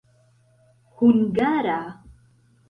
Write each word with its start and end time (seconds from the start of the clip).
hungara 0.99 1.77